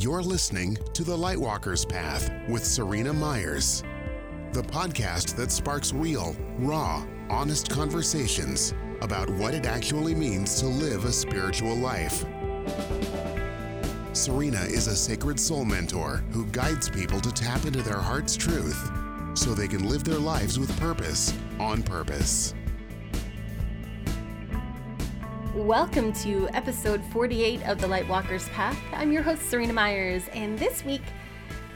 [0.00, 3.82] You're listening to The Lightwalker's Path with Seryna Myers,
[4.54, 11.04] the podcast that sparks real, raw, honest conversations about what it actually means to live
[11.04, 12.24] a spiritual life.
[14.14, 18.90] Seryna is a sacred soul mentor who guides people to tap into their heart's truth
[19.34, 22.54] so they can live their lives with purpose on purpose.
[25.66, 28.78] Welcome to episode 48 of The Lightwalker's Path.
[28.94, 31.02] I'm your host, Seryna Myers, and this week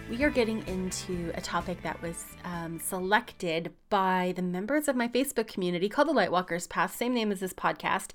[0.09, 5.06] we are getting into a topic that was um, selected by the members of my
[5.06, 8.12] Facebook community called The Lightwalker's Path, same name as this podcast.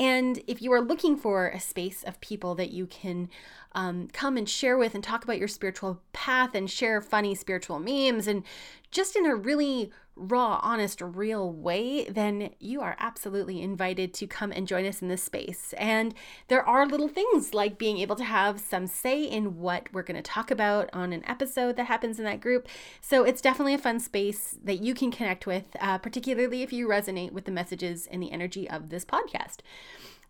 [0.00, 3.28] And if you are looking for a space of people that you can
[3.72, 7.78] um, come and share with and talk about your spiritual path and share funny spiritual
[7.78, 8.42] memes and
[8.90, 14.52] just in a really raw, honest, real way, then you are absolutely invited to come
[14.52, 15.74] and join us in this space.
[15.76, 16.14] And
[16.48, 20.16] there are little things like being able to have some say in what we're going
[20.16, 22.68] to talk about on an episode that happens in that group.
[23.00, 26.86] So it's definitely a fun space that you can connect with, uh, particularly if you
[26.86, 29.58] resonate with the messages and the energy of this podcast.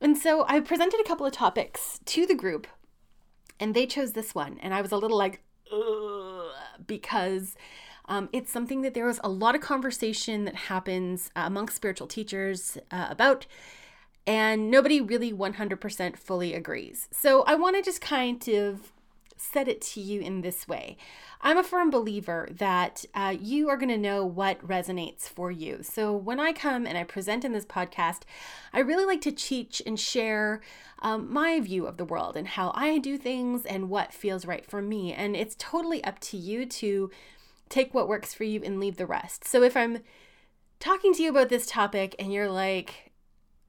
[0.00, 2.66] And so I presented a couple of topics to the group
[3.60, 4.58] and they chose this one.
[4.62, 5.40] And I was a little like,
[6.86, 7.54] because
[8.06, 12.06] um, it's something that there was a lot of conversation that happens uh, amongst spiritual
[12.06, 13.46] teachers uh, about,
[14.26, 17.08] and nobody really 100% fully agrees.
[17.12, 18.92] So I want to just kind of
[19.36, 20.96] set it to you in this way.
[21.40, 25.80] I'm a firm believer that uh, you are going to know what resonates for you.
[25.82, 28.22] So when I come and I present in this podcast,
[28.72, 30.62] I really like to teach and share
[31.00, 34.64] um, my view of the world and how I do things and what feels right
[34.64, 35.12] for me.
[35.12, 37.10] And it's totally up to you to
[37.68, 39.46] take what works for you and leave the rest.
[39.46, 39.98] So if I'm
[40.80, 43.12] talking to you about this topic and you're like,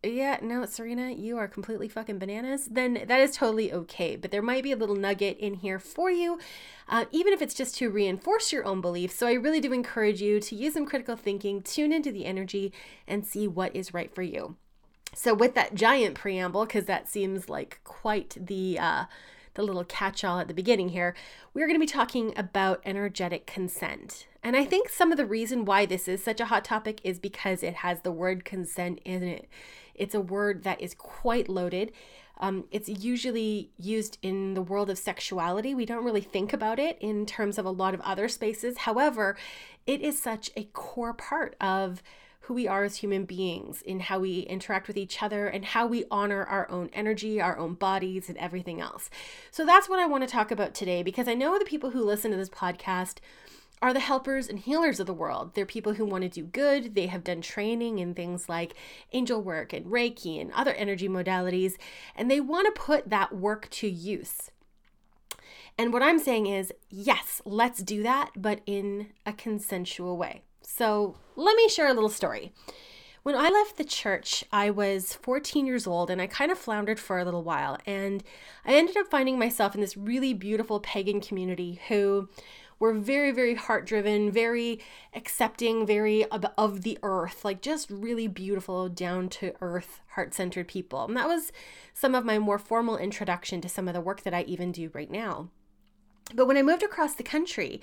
[0.04, 4.16] yeah, no, Seryna, you are completely fucking bananas, then that is totally okay.
[4.16, 6.40] But there might be a little nugget in here for you,
[6.88, 9.16] uh, even if it's just to reinforce your own beliefs.
[9.16, 12.72] So I really do encourage you to use some critical thinking, tune into the energy,
[13.08, 14.58] and see what is right for you.
[15.14, 19.06] So, with that giant preamble, because that seems like quite the uh,
[19.56, 21.16] the little catch all at the beginning here,
[21.54, 24.28] we're going to be talking about energetic consent.
[24.44, 27.18] And I think some of the reason why this is such a hot topic is
[27.18, 29.50] because it has the word consent in it.
[29.96, 31.92] It's a word that is quite loaded.
[32.38, 35.74] Um, it's usually used in the world of sexuality.
[35.74, 38.80] We don't really think about it in terms of a lot of other spaces.
[38.80, 39.38] However,
[39.88, 42.04] it is such a core part of
[42.46, 45.88] who we are as human beings, in how we interact with each other, and how
[45.88, 49.10] we honor our own energy, our own bodies, and everything else.
[49.52, 52.04] So that's what I want to talk about today because I know the people who
[52.04, 53.18] listen to this podcast
[53.82, 55.54] are the helpers and healers of the world.
[55.54, 56.96] They're people who want to do good.
[56.96, 58.74] They have done training in things like
[59.12, 61.74] angel work and Reiki and other energy modalities,
[62.16, 64.52] and they want to put that work to use.
[65.78, 70.44] And what I'm saying is, yes, let's do that, but in a consensual way.
[70.66, 72.52] So let me share a little story.
[73.24, 77.00] When I left the church, I was 14 years old and I kind of floundered
[77.00, 77.78] for a little while.
[77.86, 78.24] And
[78.66, 82.30] I ended up finding myself in this really beautiful pagan community who
[82.78, 84.80] were very, very heart driven, very
[85.14, 91.06] accepting, very of, the earth, like just really beautiful, down to earth, heart centered people.
[91.06, 91.52] And that was
[91.94, 94.92] some of my more formal introduction to some of the work that I even do
[94.94, 95.50] right now.
[96.34, 97.82] But when I moved across the country,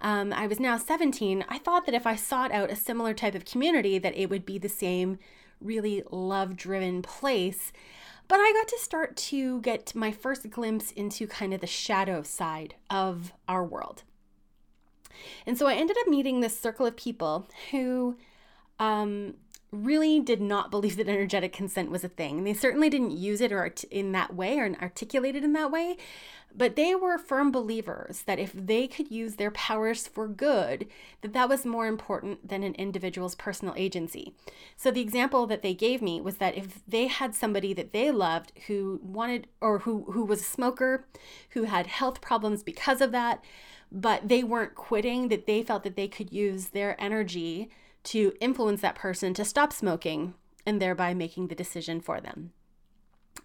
[0.00, 1.44] um, I was now 17.
[1.48, 4.46] I thought that if I sought out a similar type of community, that it would
[4.46, 5.18] be the same
[5.60, 7.72] really love driven place.
[8.28, 12.22] But I got to start to get my first glimpse into kind of the shadow
[12.22, 14.04] side of our world.
[15.46, 18.16] And so I ended up meeting this circle of people who
[18.78, 19.34] um,
[19.72, 22.44] really did not believe that energetic consent was a thing.
[22.44, 25.70] They certainly didn't use it or art- in that way or articulate it in that
[25.70, 25.96] way,
[26.54, 30.88] but they were firm believers that if they could use their powers for good,
[31.20, 34.34] that that was more important than an individual's personal agency.
[34.76, 38.10] So the example that they gave me was that if they had somebody that they
[38.10, 41.06] loved who wanted or who who was a smoker,
[41.50, 43.44] who had health problems because of that,
[43.92, 47.70] but they weren't quitting, that they felt that they could use their energy
[48.04, 50.34] to influence that person to stop smoking
[50.66, 52.52] and thereby making the decision for them.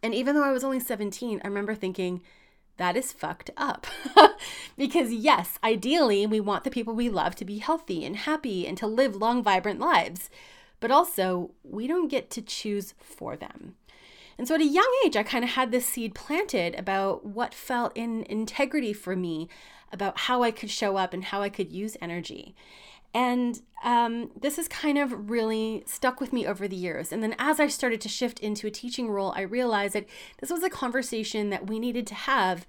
[0.02, 2.22] And even though I was only 17, I remember thinking,
[2.78, 3.88] that is fucked up.
[4.78, 8.78] because, yes, ideally, we want the people we love to be healthy and happy and
[8.78, 10.30] to live long, vibrant lives.
[10.80, 13.76] But also, we don't get to choose for them.
[14.38, 17.54] And so at a young age, I kind of had this seed planted about what
[17.54, 19.48] felt in integrity for me,
[19.94, 22.54] about how I could show up and how I could use energy.
[23.16, 27.14] And um, this has kind of really stuck with me over the years.
[27.14, 30.06] And then as I started to shift into a teaching role, I realized that
[30.42, 32.68] this was a conversation that we needed to have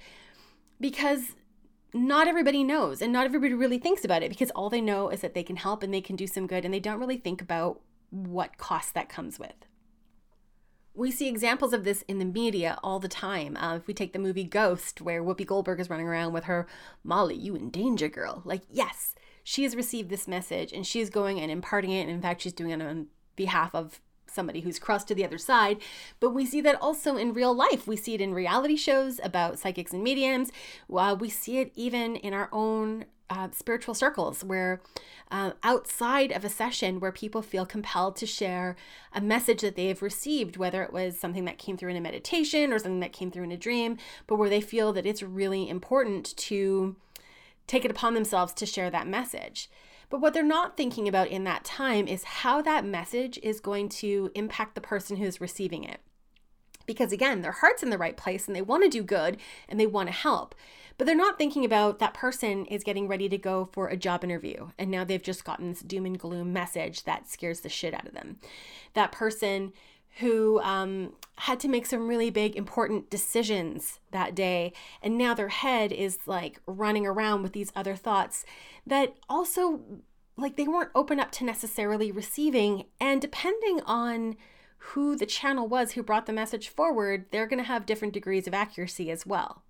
[0.81, 1.32] because
[1.93, 5.20] not everybody knows and not everybody really thinks about it because all they know is
[5.20, 7.42] that they can help and they can do some good and they don't really think
[7.42, 9.66] about what cost that comes with.
[10.94, 13.56] We see examples of this in the media all the time.
[13.56, 16.69] Uh, if we take the movie Ghost, where Whoopi Goldberg is running around with her
[17.02, 18.42] Molly, you in danger, girl.
[18.44, 19.16] Like, yes,
[19.48, 22.00] she has received this message and she's going and imparting it.
[22.00, 23.06] And in fact, she's doing it on
[23.37, 25.78] behalf of somebody who's crossed to the other side.
[26.19, 27.87] But we see that also in real life.
[27.87, 30.50] We see it in reality shows about psychics and mediums.
[30.93, 34.82] Uh, we see it even in our own uh, spiritual circles where
[35.31, 38.75] uh, outside of a session where people feel compelled to share
[39.12, 42.00] a message that they have received, whether it was something that came through in a
[42.00, 43.96] meditation or something that came through in a dream,
[44.26, 46.96] but where they feel that it's really important to
[47.66, 49.70] take it upon themselves to share that message.
[50.08, 53.88] But what they're not thinking about in that time is how that message is going
[53.90, 56.00] to impact the person who's receiving it.
[56.86, 59.80] Because again, their heart's in the right place and they want to do good and
[59.80, 60.54] they want to help.
[60.98, 64.24] But they're not thinking about that person is getting ready to go for a job
[64.24, 67.92] interview and now they've just gotten this doom and gloom message that scares the shit
[67.92, 68.38] out of them.
[68.94, 69.72] That person
[70.20, 74.72] who um, had to make some really big, important decisions that day.
[75.02, 78.44] And now their head is like running around with these other thoughts
[78.86, 79.80] that also,
[80.36, 82.84] like, they weren't open up to necessarily receiving.
[82.98, 84.36] And depending on
[84.78, 88.46] who the channel was who brought the message forward, they're going to have different degrees
[88.46, 89.62] of accuracy as well.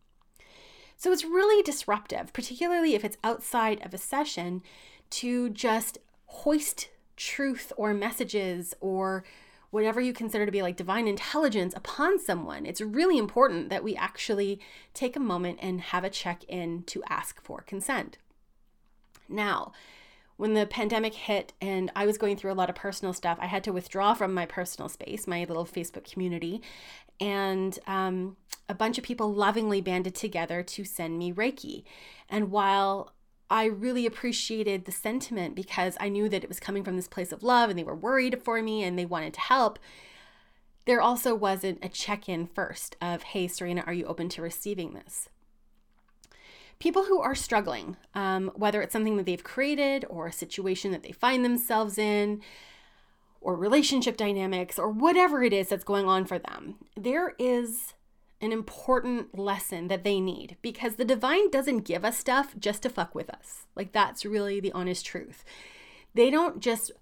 [0.96, 4.62] So it's really disruptive, particularly if it's outside of a session,
[5.10, 9.24] to just hoist truth or messages or
[9.76, 13.94] whatever you consider to be like divine intelligence upon someone, it's really important that we
[13.94, 14.58] actually
[14.94, 18.16] take a moment and have a check in to ask for consent.
[19.28, 19.72] Now,
[20.38, 23.44] when the pandemic hit and I was going through a lot of personal stuff, I
[23.44, 26.62] had to withdraw from my personal space, my little Facebook community,
[27.20, 28.38] and um,
[28.70, 31.84] a bunch of people lovingly banded together to send me Reiki.
[32.30, 33.12] And while
[33.48, 37.30] I really appreciated the sentiment because I knew that it was coming from this place
[37.32, 39.78] of love and they were worried for me and they wanted to help.
[40.84, 44.94] There also wasn't a check in first of, hey, Seryna, are you open to receiving
[44.94, 45.28] this?
[46.78, 51.02] People who are struggling, um, whether it's something that they've created or a situation that
[51.02, 52.42] they find themselves in,
[53.40, 57.94] or relationship dynamics, or whatever it is that's going on for them, there is
[58.40, 62.90] an important lesson that they need because the divine doesn't give us stuff just to
[62.90, 63.66] fuck with us.
[63.74, 65.44] Like, that's really the honest truth.
[66.14, 66.92] They don't just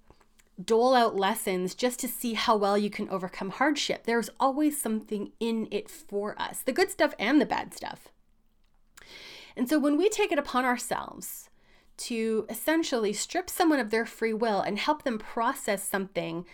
[0.63, 4.05] dole out lessons just to see how well you can overcome hardship.
[4.05, 8.09] There's always something in it for us the good stuff and the bad stuff.
[9.57, 11.51] And so, when we take it upon ourselves
[11.97, 16.45] to essentially strip someone of their free will and help them process something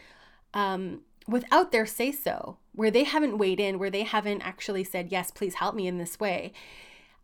[0.53, 5.13] um, without their say so, where they haven't weighed in, where they haven't actually said,
[5.13, 6.53] Yes, please help me in this way,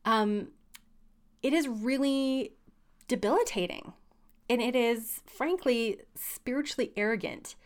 [0.04, 0.48] um,
[1.42, 2.52] it is really
[3.08, 3.92] debilitating.
[4.48, 7.56] And it is, frankly, spiritually arrogant.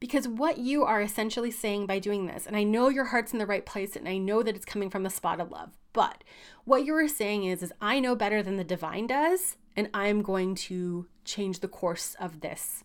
[0.00, 3.38] Because what you are essentially saying by doing this, and I know your heart's in
[3.38, 6.22] the right place and I know that it's coming from a spot of love, but
[6.64, 10.20] what you are saying is, is I know better than the divine does, and I'm
[10.20, 12.84] going to change the course of this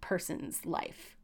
[0.00, 1.17] person's life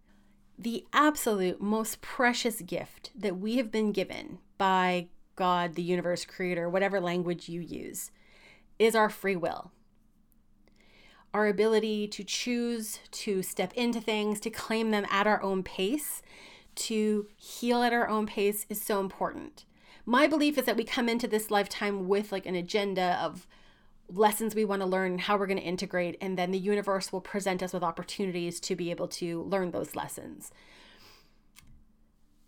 [0.59, 6.69] the absolute most precious gift that we have been given by God, the universe, creator,
[6.69, 8.11] whatever language you use,
[8.79, 9.73] is our free will.
[11.33, 16.23] Our ability to choose to step into things, to claim them at our own pace,
[16.77, 19.65] to heal at our own pace is so important.
[20.07, 23.49] My belief is that we come into this lifetime with like an agenda of
[24.09, 27.21] lessons we want to learn, how we're going to integrate, and then the universe will
[27.21, 30.51] present us with opportunities to be able to learn those lessons.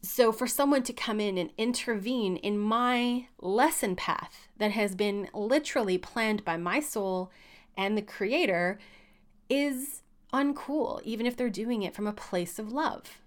[0.02, 5.28] So, for someone to come in and intervene in my lesson path that has been
[5.34, 7.32] literally planned by my soul
[7.76, 8.78] and the creator
[9.48, 13.20] is uncool, even if they're doing it from a place of love.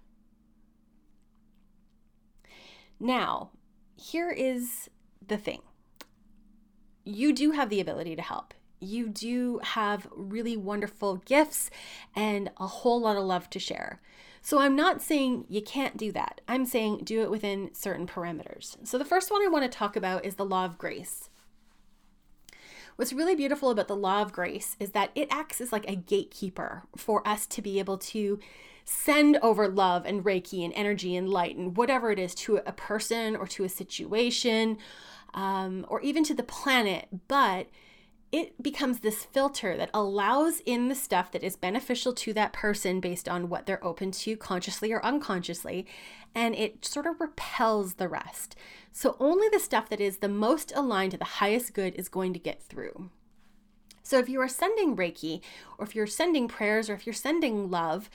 [2.98, 3.50] Now,
[3.96, 4.88] here is
[5.26, 5.60] the thing
[7.04, 8.54] you do have the ability to help.
[8.80, 11.70] You do have really wonderful gifts
[12.16, 14.00] and a whole lot of love to share.
[14.42, 16.40] So I'm not saying you can't do that.
[16.48, 18.76] I'm saying do it within certain parameters.
[18.86, 21.28] So the first one I want to talk about is the law of grace.
[22.96, 25.96] What's really beautiful about the law of grace is that it acts as like a
[25.96, 28.38] gatekeeper for us to be able to
[28.84, 32.72] send over love and Reiki and energy and light and whatever it is to a
[32.72, 34.78] person or to a situation
[35.34, 37.68] um, or even to the planet, but
[38.32, 43.00] it becomes this filter that allows in the stuff that is beneficial to that person
[43.00, 45.84] based on what they're open to consciously or unconsciously,
[46.34, 48.54] and it sort of repels the rest.
[48.92, 52.32] So only the stuff that is the most aligned to the highest good is going
[52.32, 53.10] to get through.
[54.02, 55.40] So if you are sending Reiki,
[55.78, 58.10] or if you're sending prayers, or if you're sending love,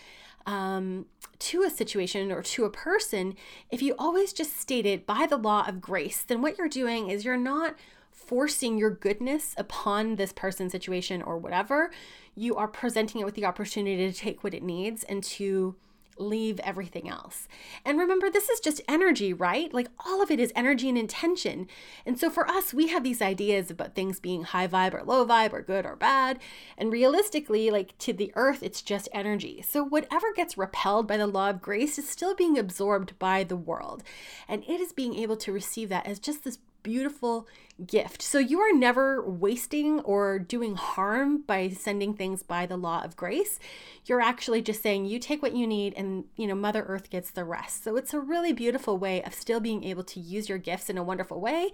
[0.46, 1.06] um,
[1.40, 3.36] to a situation or to a person,
[3.72, 7.10] if you always just state it by the law of grace, then what you're doing
[7.10, 7.76] is you're not
[8.12, 11.92] forcing your goodness upon this person, situation, or whatever.
[12.36, 15.76] You are presenting it with the opportunity to take what it needs and to
[16.18, 17.48] leave everything else.
[17.84, 19.74] And remember, this is just energy, right?
[19.74, 21.68] Like all of it is energy and intention.
[22.06, 25.26] And so for us, we have these ideas about things being high vibe or low
[25.26, 26.40] vibe or good or bad.
[26.78, 29.64] And realistically, like to the earth, it's just energy.
[29.68, 33.56] So whatever gets repelled by the law of grace is still being absorbed by the
[33.56, 34.04] world.
[34.48, 37.48] And it is being able to receive that as just this beautiful
[37.86, 38.22] gift.
[38.22, 43.16] So you are never wasting or doing harm by sending things by the law of
[43.16, 43.60] grace.
[44.06, 47.32] You're actually just saying you take what you need and, you know, Mother Earth gets
[47.32, 47.84] the rest.
[47.84, 50.98] So it's a really beautiful way of still being able to use your gifts in
[50.98, 51.72] a wonderful way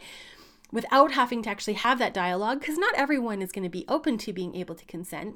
[0.72, 4.18] without having to actually have that dialogue because not everyone is going to be open
[4.18, 5.36] to being able to consent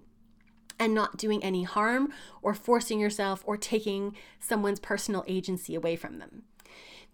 [0.80, 6.20] and not doing any harm or forcing yourself or taking someone's personal agency away from
[6.20, 6.44] them.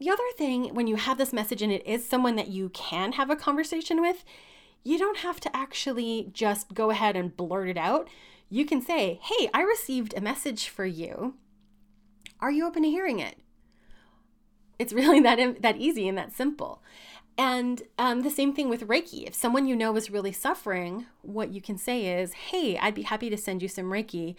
[0.01, 3.11] The other thing, when you have this message and it is someone that you can
[3.11, 4.25] have a conversation with,
[4.83, 8.07] you don't have to actually just go ahead and blurt it out.
[8.49, 11.35] You can say, Hey, I received a message for you.
[12.39, 13.35] Are you open to hearing it?
[14.79, 16.81] It's really that, that easy and that simple.
[17.37, 19.27] And um, the same thing with Reiki.
[19.27, 23.03] If someone you know is really suffering, what you can say is, Hey, I'd be
[23.03, 24.33] happy to send you some Reiki.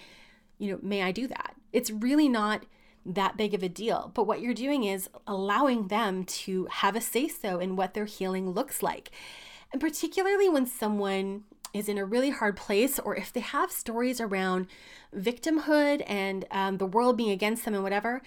[0.59, 1.55] You know, may I do that?
[1.73, 2.65] It's really not
[3.05, 4.11] that big of a deal.
[4.15, 8.05] But what you're doing is allowing them to have a say so in what their
[8.05, 9.11] healing looks like.
[9.73, 14.21] And particularly when someone is in a really hard place, or if they have stories
[14.21, 14.67] around
[15.17, 18.23] victimhood and um, the world being against them and whatever,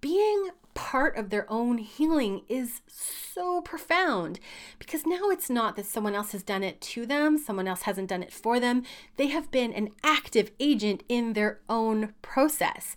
[0.00, 4.40] being part of their own healing is so profound
[4.78, 8.08] because now it's not that someone else has done it to them, someone else hasn't
[8.08, 8.82] done it for them.
[9.16, 12.96] They have been an active agent in their own process.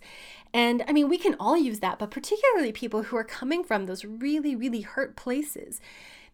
[0.52, 3.86] And I mean, we can all use that, but particularly people who are coming from
[3.86, 5.80] those really, really hurt places.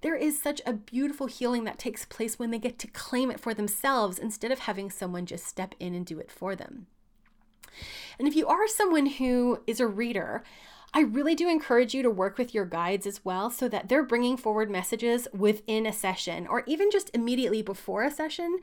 [0.03, 3.41] There is such a beautiful healing that takes place when they get to claim it
[3.41, 6.87] for themselves instead of having someone just step in and do it for them.
[8.19, 10.43] And if you are someone who is a reader,
[10.93, 14.03] I really do encourage you to work with your guides as well so that they're
[14.03, 18.59] bringing forward messages within a session or even just immediately before a session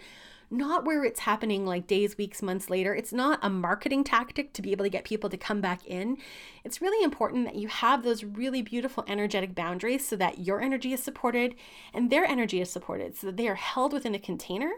[0.49, 2.95] not where it's happening like days, weeks, months later.
[2.95, 6.17] It's not a marketing tactic to be able to get people to come back in.
[6.63, 10.93] It's really important that you have those really beautiful energetic boundaries so that your energy
[10.93, 11.55] is supported
[11.93, 14.71] and their energy is supported so that they are held within a container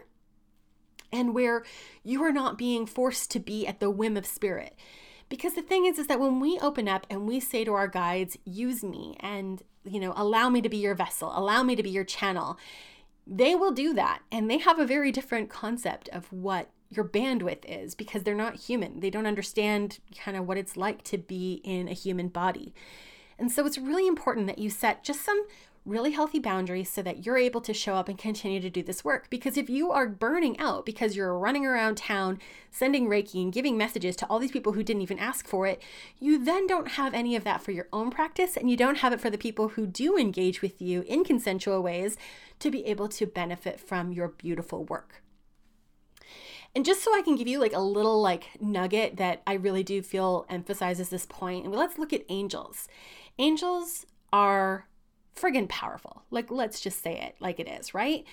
[1.12, 1.64] and where
[2.02, 4.76] you are not being forced to be at the whim of spirit.
[5.30, 7.88] Because the thing is is that when we open up and we say to our
[7.88, 11.82] guides, use me and you know, allow me to be your vessel, allow me to
[11.82, 12.58] be your channel
[13.30, 14.22] they will do that.
[14.32, 18.56] And they have a very different concept of what your bandwidth is because they're not
[18.56, 18.98] human.
[18.98, 22.74] They don't understand kind of what it's like to be in a human body.
[23.38, 25.46] And so it's really important that you set just some
[25.90, 29.04] really healthy boundaries so that you're able to show up and continue to do this
[29.04, 29.28] work.
[29.28, 32.38] Because if you are burning out because you're running around town
[32.70, 35.82] sending Reiki and giving messages to all these people who didn't even ask for it,
[36.18, 39.12] you then don't have any of that for your own practice and you don't have
[39.12, 42.16] it for the people who do engage with you in consensual ways
[42.60, 45.22] to be able to benefit from your beautiful work.
[46.74, 49.82] And just so I can give you like a little like nugget that I really
[49.82, 52.86] do feel emphasizes this point, and let's look at angels.
[53.38, 54.86] Angels are
[55.40, 56.22] friggin' powerful.
[56.30, 58.24] Like, let's just say it like it is, right?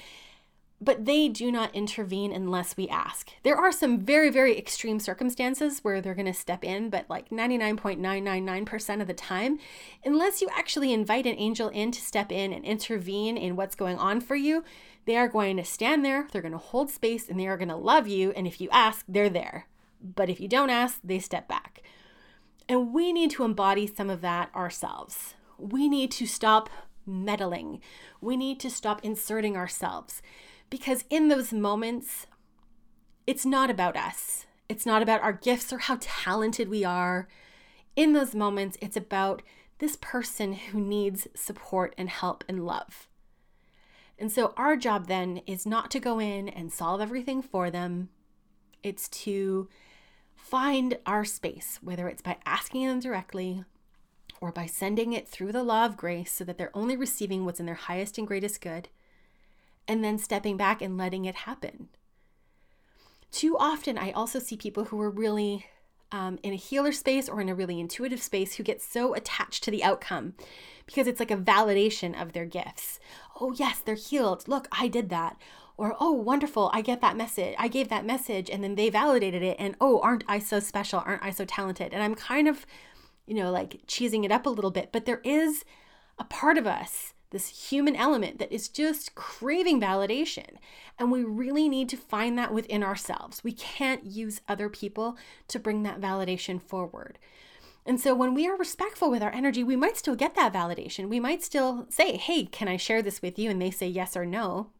[0.80, 3.32] But they do not intervene unless we ask.
[3.42, 7.30] There are some very, very extreme circumstances where they're going to step in, but like
[7.30, 9.58] 99.999% of the time,
[10.06, 13.98] unless you actually invite an angel in to step in and intervene in what's going
[13.98, 14.64] on for you,
[15.06, 17.70] they are going to stand there, they're going to hold space, and they are going
[17.70, 18.32] to love you.
[18.34, 19.68] And if you ask, they're there.
[20.00, 21.82] But if you don't ask, they step back.
[22.70, 25.34] And we need to embody some of that ourselves.
[25.58, 26.70] We need to stop
[27.08, 27.82] meddling.
[28.22, 30.22] We need to stop inserting ourselves
[30.70, 32.28] because in those moments,
[33.26, 34.46] it's not about us.
[34.70, 37.28] It's not about our gifts or how talented we are.
[37.96, 39.42] In those moments, it's about
[39.80, 43.08] this person who needs support and help and love.
[44.20, 48.10] And so, our job then is not to go in and solve everything for them,
[48.82, 49.70] it's to
[50.36, 53.64] find our space, whether it's by asking them directly
[54.42, 57.60] or by sending it through the law of grace so that they're only receiving what's
[57.60, 58.90] in their highest and greatest good,
[59.88, 61.90] and then stepping back and letting it happen.
[63.32, 65.66] Too often, I also see people who are really
[66.12, 69.64] um, in a healer space or in a really intuitive space who get so attached
[69.64, 70.34] to the outcome
[70.86, 73.00] because it's like a validation of their gifts.
[73.42, 74.48] Oh, yes, they're healed.
[74.48, 75.38] Look, I did that.
[75.76, 77.54] Or, oh, wonderful, I get that message.
[77.60, 79.58] I gave that message and then they validated it.
[79.60, 81.04] And, oh, aren't I so special?
[81.06, 81.94] Aren't I so talented?
[81.94, 82.66] And I'm kind of,
[83.28, 85.64] you know, like cheesing it up a little bit, but there is
[86.18, 90.58] a part of us this human element that is just craving validation.
[90.98, 93.44] And we really need to find that within ourselves.
[93.44, 95.18] We can't use other people
[95.50, 97.20] to bring that validation forward.
[97.86, 101.10] And so when we are respectful with our energy, we might still get that validation.
[101.10, 103.50] We might still say, Hey, can I share this with you?
[103.50, 104.72] And they say yes or no.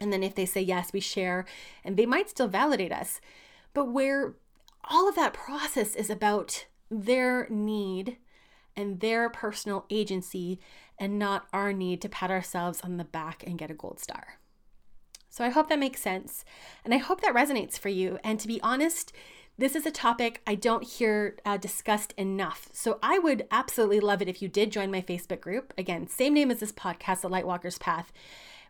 [0.00, 1.44] And then if they say yes, we share,
[1.84, 3.20] and they might still validate us.
[3.74, 4.34] But where
[4.82, 6.66] all of that process is about
[7.02, 8.18] their need
[8.76, 10.60] and their personal agency
[10.98, 14.38] and not our need to pat ourselves on the back and get a gold star.
[15.28, 16.44] So I hope that makes sense.
[16.84, 18.18] And I hope that resonates for you.
[18.22, 19.12] And to be honest,
[19.58, 22.68] this is a topic I don't hear uh, discussed enough.
[22.72, 25.72] So I would absolutely love it if you did join my Facebook group.
[25.78, 28.12] Again, same name as this podcast, The Lightwalker's Path,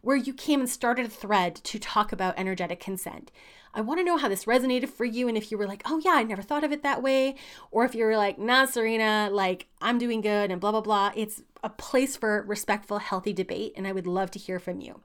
[0.03, 3.31] where you came and started a thread to talk about energetic consent.
[3.75, 6.01] I want to know how this resonated for you and if you were like, oh
[6.05, 7.35] yeah, I never thought of it that way.
[7.71, 11.13] Or if you were like, nah, Seryna, like I'm doing good and blah, blah, blah.
[11.17, 13.73] It's a place for respectful, healthy debate.
[13.77, 15.01] And I would love to hear from you.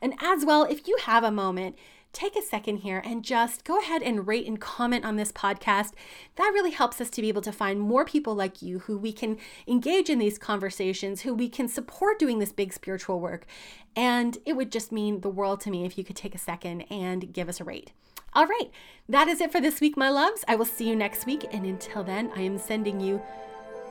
[0.00, 1.76] And as well, if you have a moment,
[2.12, 5.92] take a second here and just go ahead and rate and comment on this podcast.
[6.36, 9.12] That really helps us to be able to find more people like you who we
[9.12, 13.46] can engage in these conversations, who we can support doing this big spiritual work.
[13.94, 16.82] And it would just mean the world to me if you could take a second
[16.90, 17.92] and give us a rate.
[18.32, 18.70] All right,
[19.08, 20.44] that is it for this week, my loves.
[20.46, 21.46] I will see you next week.
[21.52, 23.22] And until then, I am sending you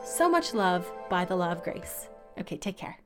[0.06, 2.10] so much love by the law of grace.
[2.38, 3.05] Okay, take care.